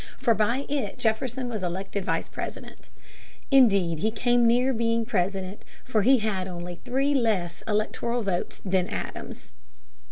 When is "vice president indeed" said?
2.05-3.99